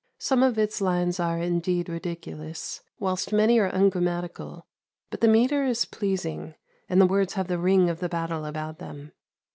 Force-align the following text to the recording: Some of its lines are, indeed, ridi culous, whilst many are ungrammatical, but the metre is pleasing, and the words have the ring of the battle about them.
Some 0.17 0.41
of 0.41 0.57
its 0.57 0.81
lines 0.81 1.19
are, 1.19 1.37
indeed, 1.39 1.87
ridi 1.87 2.15
culous, 2.15 2.81
whilst 2.97 3.31
many 3.31 3.59
are 3.59 3.67
ungrammatical, 3.71 4.65
but 5.11 5.21
the 5.21 5.27
metre 5.27 5.63
is 5.63 5.85
pleasing, 5.85 6.55
and 6.89 6.99
the 6.99 7.05
words 7.05 7.33
have 7.35 7.47
the 7.47 7.59
ring 7.59 7.87
of 7.87 7.99
the 7.99 8.09
battle 8.09 8.45
about 8.45 8.79
them. 8.79 9.11